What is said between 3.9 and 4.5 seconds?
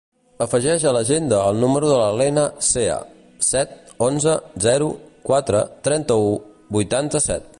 onze,